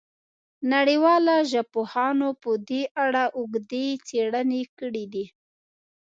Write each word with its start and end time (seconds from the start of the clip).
نړیوالو 0.73 1.35
ژبپوهانو 1.51 2.27
په 2.41 2.51
دې 2.69 2.81
اړه 3.03 3.23
اوږدې 3.37 3.85
څېړنې 4.07 4.61
کړې 4.79 5.05
دي. 5.13 5.25